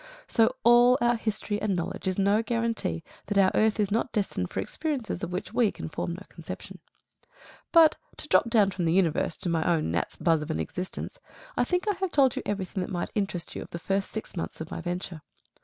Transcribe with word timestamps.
So 0.27 0.55
all 0.63 0.97
our 0.99 1.15
history 1.15 1.61
and 1.61 1.75
knowledge 1.75 2.07
is 2.07 2.17
no 2.17 2.41
guarantee 2.41 3.03
that 3.27 3.37
our 3.37 3.51
earth 3.53 3.79
is 3.79 3.91
not 3.91 4.11
destined 4.11 4.49
for 4.49 4.59
experiences 4.59 5.21
of 5.21 5.31
which 5.31 5.53
we 5.53 5.71
can 5.71 5.89
form 5.89 6.13
no 6.13 6.23
conception. 6.27 6.79
But 7.71 7.97
to 8.17 8.27
drop 8.27 8.49
down 8.49 8.71
from 8.71 8.85
the 8.85 8.93
universe 8.93 9.37
to 9.37 9.47
my 9.49 9.63
own 9.63 9.91
gnat's 9.91 10.17
buzz 10.17 10.41
of 10.41 10.49
an 10.49 10.59
existence, 10.59 11.19
I 11.55 11.65
think 11.65 11.87
I 11.87 11.93
have 11.99 12.09
told 12.09 12.35
you 12.35 12.41
everything 12.47 12.81
that 12.81 12.89
might 12.89 13.11
interest 13.13 13.55
you 13.55 13.61
of 13.61 13.69
the 13.69 13.77
first 13.77 14.09
six 14.09 14.35
months 14.35 14.59
of 14.59 14.71
my 14.71 14.81
venture. 14.81 15.21